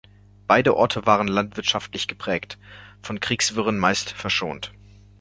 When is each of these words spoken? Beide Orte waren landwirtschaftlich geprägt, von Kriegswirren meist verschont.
Beide 0.47 0.75
Orte 0.77 1.05
waren 1.05 1.27
landwirtschaftlich 1.27 2.07
geprägt, 2.07 2.57
von 3.03 3.19
Kriegswirren 3.19 3.77
meist 3.77 4.09
verschont. 4.09 4.73